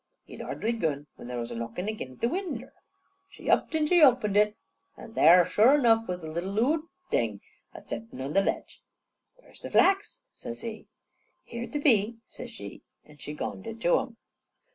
[0.23, 2.73] He'd hardly goon, when there was a knockin' agin the winder.
[3.29, 4.57] She upped and she oped it,
[4.97, 7.39] and there sure enough was the little oo'd thing
[7.71, 8.81] a settin' on the ledge.
[9.35, 10.87] "Where's the flax?" says he.
[11.43, 12.81] "Here te be," says she.
[13.05, 14.17] And she gonned it to him.